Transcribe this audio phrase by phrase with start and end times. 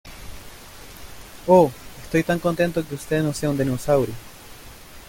[1.45, 1.69] ¡Oh,
[2.01, 4.15] estoy tan contento que usted no sea un dinosaurio!